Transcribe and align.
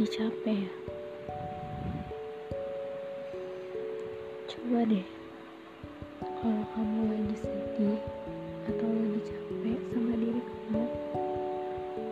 capek 0.00 0.56
ya? 0.64 0.72
Coba 4.48 4.88
deh, 4.88 5.04
kalau 6.40 6.64
kamu 6.72 7.00
lagi 7.12 7.36
sedih 7.44 8.00
atau 8.72 8.88
lagi 8.88 9.20
capek 9.28 9.78
sama 9.92 10.12
diri 10.16 10.40
kamu, 10.40 10.84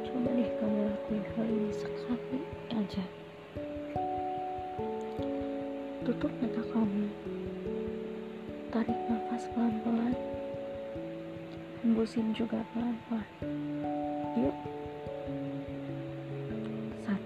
coba 0.05 0.29
deh 0.29 0.51
kamu 0.61 0.79
lakuin 0.93 1.25
hal 1.25 1.47
ini 1.49 1.73
sekali 1.73 2.41
aja. 2.77 3.05
Tutup 6.05 6.33
mata 6.37 6.63
kamu, 6.77 7.09
tarik 8.69 9.01
nafas 9.09 9.49
pelan-pelan, 9.57 10.13
hembusin 11.81 12.37
juga 12.37 12.61
pelan-pelan. 12.77 13.25
Yuk. 14.37 14.57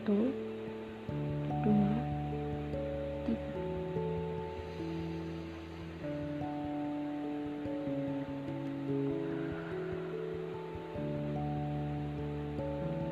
Satu, 0.05 0.21
dua, 1.65 1.93
tiga. 3.25 3.53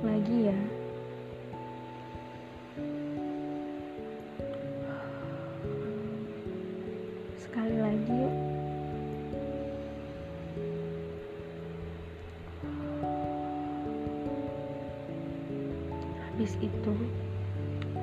Lagi 0.04 0.52
ya. 0.52 0.81
Habis 16.42 16.58
itu, 16.58 16.94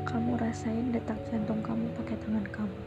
kamu 0.08 0.40
rasain 0.40 0.95
detak 0.95 1.20
jantung 1.28 1.59
kamu 1.59 1.92
pakai 1.92 2.16
tangan 2.23 2.48
kamu. 2.48 2.80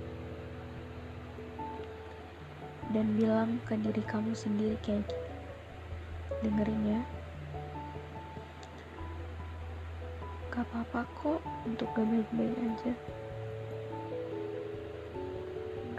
Dan 2.88 3.12
bilang 3.20 3.60
ke 3.68 3.76
diri 3.76 4.00
kamu 4.00 4.32
sendiri 4.32 4.80
kayak 4.80 5.04
gini. 5.04 5.28
Dengerin 6.40 6.96
ya. 6.96 7.00
Gak 10.56 10.64
apa-apa 10.72 11.04
kok 11.20 11.44
untuk 11.68 11.92
gak 11.92 12.08
baik-baik 12.08 12.56
aja. 12.56 12.92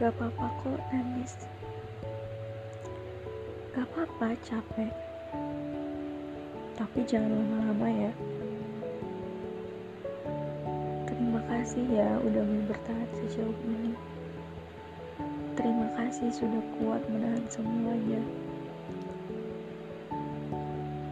Gak 0.01 0.17
apa-apa 0.17 0.47
kok 0.65 0.79
nangis. 0.89 1.33
Gak 3.69 3.85
apa-apa 3.85 4.33
capek. 4.41 4.93
Tapi 6.73 7.05
jangan 7.05 7.37
lama-lama 7.37 8.09
ya. 8.09 8.13
Kasih 11.63 11.95
ya 11.95 12.19
udah 12.19 12.43
mau 12.43 12.75
bertahan 12.75 13.07
sejauh 13.23 13.55
ini. 13.63 13.95
Terima 15.55 15.87
kasih 15.95 16.27
sudah 16.35 16.59
kuat 16.75 16.99
menahan 17.07 17.39
semuanya. 17.47 18.19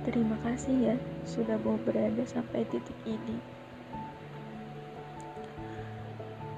Terima 0.04 0.36
kasih 0.44 0.92
ya 0.92 0.96
sudah 1.24 1.56
mau 1.64 1.80
berada 1.88 2.20
sampai 2.28 2.68
titik 2.68 3.00
ini. 3.08 3.40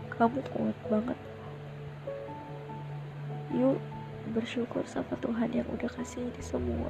Kamu 0.10 0.42
kuat 0.42 0.78
banget. 0.90 1.20
Yuk 3.54 3.78
bersyukur 4.34 4.90
sama 4.90 5.14
Tuhan 5.22 5.54
yang 5.54 5.70
udah 5.70 5.94
kasih 6.02 6.26
ini 6.26 6.42
semua. 6.42 6.90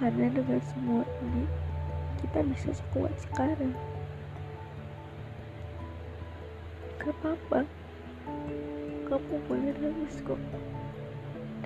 Karena 0.00 0.32
dengan 0.32 0.64
semua 0.72 1.04
ini 1.20 1.44
kita 2.24 2.40
bisa 2.48 2.72
sekuat 2.72 3.12
sekarang. 3.28 3.76
Gak 7.02 7.10
apa-apa. 7.18 7.66
Kamu 9.10 9.34
boleh 9.50 9.74
nangis 9.82 10.22
kok. 10.22 10.38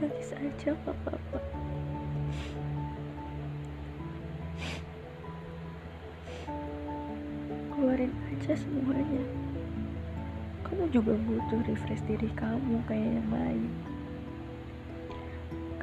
Nangis 0.00 0.32
aja 0.32 0.72
gak 0.72 0.96
apa-apa. 0.96 1.38
Keluarin 7.68 8.16
aja 8.32 8.56
semuanya. 8.56 9.24
Kamu 10.64 10.88
juga 10.88 11.12
butuh 11.28 11.60
refresh 11.68 12.08
diri 12.08 12.32
kamu 12.32 12.80
kayak 12.88 13.20
yang 13.20 13.28
lain. 13.28 13.68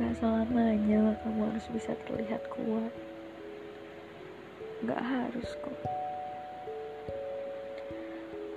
Gak 0.02 0.18
selamanya 0.18 1.14
kamu 1.22 1.54
harus 1.54 1.70
bisa 1.70 1.94
terlihat 2.10 2.42
kuat. 2.50 2.90
Gak 4.82 4.98
harus 4.98 5.54
kok 5.62 5.78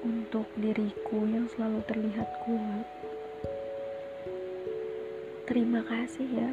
untuk 0.06 0.46
diriku 0.54 1.26
yang 1.26 1.50
selalu 1.50 1.82
terlihat 1.90 2.30
kuat. 2.46 2.86
Terima 5.50 5.82
kasih 5.82 6.26
ya. 6.30 6.50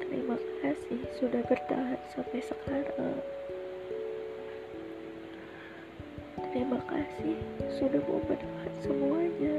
Terima 0.00 0.36
kasih 0.64 1.00
sudah 1.20 1.44
bertahan 1.44 2.00
sampai 2.16 2.40
sekarang. 2.40 3.20
Terima 6.48 6.80
kasih 6.88 7.36
sudah 7.76 8.00
mau 8.08 8.24
menahan 8.24 8.72
semuanya. 8.80 9.58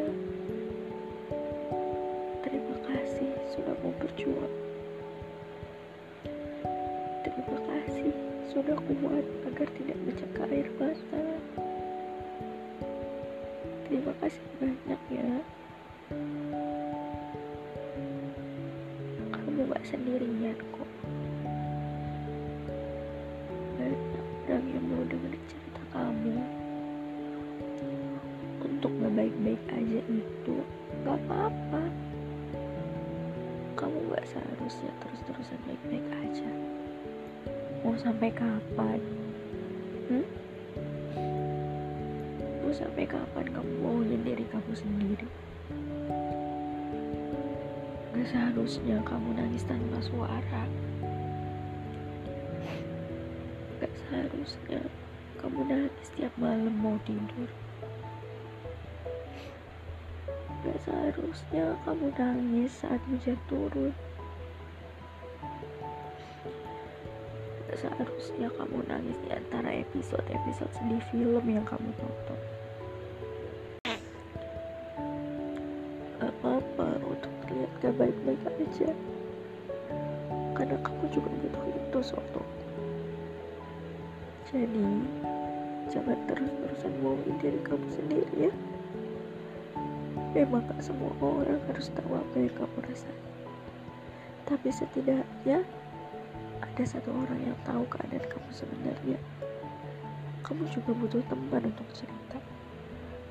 Terima 2.41 2.75
kasih 2.89 3.31
sudah 3.53 3.75
mau 3.85 3.93
berjuang. 4.01 4.54
Sudah 8.55 8.79
kuat 8.87 9.25
agar 9.51 9.67
tidak 9.75 9.97
bercakap 10.07 10.47
air 10.47 10.69
mata. 10.79 11.27
Terima 13.83 14.15
kasih 14.23 14.43
banyak 14.63 15.01
ya. 15.11 15.31
Kamu 19.35 19.59
gak 19.67 19.83
sendirian 19.83 20.55
kok. 20.55 20.91
Banyak 23.75 24.03
orang 24.47 24.65
yang 24.71 24.85
mau 24.87 25.03
dengerin 25.03 25.43
cerita 25.51 25.83
kamu. 25.91 26.39
Untuk 28.63 28.91
gak 29.03 29.13
baik-baik 29.19 29.63
aja 29.67 29.99
itu 30.07 30.55
gak 31.03 31.19
apa-apa. 31.27 31.83
Kamu 33.75 33.99
gak 34.15 34.23
seharusnya 34.31 34.95
terus-terusan 35.03 35.59
baik-baik 35.67 36.07
aja 36.23 36.75
mau 37.85 37.93
sampai 38.01 38.33
kapan? 38.33 38.97
Hmm? 40.09 40.25
Mau 42.65 42.73
sampai 42.73 43.05
kapan 43.05 43.45
kamu 43.45 43.71
bohongin 43.77 44.25
diri 44.25 44.41
kamu 44.49 44.73
sendiri? 44.73 45.29
Gak 48.09 48.25
seharusnya 48.33 48.97
kamu 49.05 49.37
nangis 49.37 49.69
tanpa 49.69 50.01
suara. 50.01 50.65
Gak 53.77 53.93
seharusnya 54.01 54.81
kamu 55.37 55.59
nangis 55.69 56.09
tiap 56.17 56.33
malam 56.41 56.73
mau 56.81 56.97
tidur. 57.05 57.53
Gak 60.65 60.77
seharusnya 60.89 61.77
kamu 61.85 62.09
nangis 62.17 62.81
saat 62.81 62.97
hujan 63.05 63.37
turun. 63.45 63.93
Seharusnya 67.75 68.47
kamu 68.55 68.87
nangis 68.87 69.17
di 69.27 69.29
antara 69.35 69.67
episode-episode 69.83 70.71
sedih 70.79 71.03
film 71.11 71.45
yang 71.47 71.65
kamu 71.67 71.91
tonton. 71.99 72.39
Apa-apa 76.23 76.87
untuk 77.03 77.31
terlihat 77.43 77.71
gak 77.83 77.95
baik-baik 77.99 78.41
aja. 78.47 78.89
Karena 80.55 80.77
kamu 80.79 81.03
juga 81.11 81.27
butuh 81.27 81.63
itu 81.67 81.99
suatu 81.99 82.41
Jadi, 84.47 84.87
jangan 85.91 86.15
terus-terusan 86.31 86.93
bohongin 87.03 87.35
diri 87.43 87.59
kamu 87.67 87.87
sendiri 87.91 88.35
ya. 88.47 88.51
Memang 90.31 90.63
gak 90.71 90.79
semua 90.79 91.11
orang 91.19 91.59
harus 91.67 91.91
tahu 91.91 92.15
apa 92.15 92.35
yang 92.39 92.55
kamu 92.55 92.77
rasain. 92.87 93.19
Tapi 94.47 94.69
setidaknya 94.71 95.65
ada 96.75 96.91
satu 96.91 97.07
orang 97.07 97.39
yang 97.39 97.55
tahu 97.63 97.87
keadaan 97.87 98.27
kamu 98.27 98.51
sebenarnya. 98.51 99.15
Kamu 100.43 100.67
juga 100.75 100.91
butuh 100.91 101.23
teman 101.31 101.71
untuk 101.71 101.87
cerita. 101.95 102.35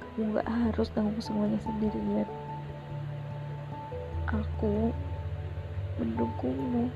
Kamu 0.01 0.33
gak 0.41 0.49
harus 0.49 0.89
tanggung 0.97 1.21
semuanya 1.21 1.61
sendirian. 1.61 2.25
Aku 4.33 4.97
mendukungmu 6.01 6.89